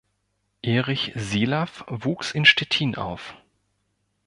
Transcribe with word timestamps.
Erich 0.63 1.11
Sielaff 1.13 1.85
wuchs 1.87 2.31
in 2.31 2.43
Stettin 2.45 2.95
auf. 2.95 3.35